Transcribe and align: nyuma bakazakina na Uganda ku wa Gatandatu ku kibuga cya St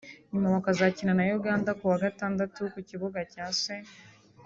nyuma 0.31 0.53
bakazakina 0.55 1.11
na 1.15 1.23
Uganda 1.39 1.71
ku 1.79 1.83
wa 1.91 1.97
Gatandatu 2.05 2.59
ku 2.73 2.79
kibuga 2.89 3.19
cya 3.31 3.45
St 3.59 3.85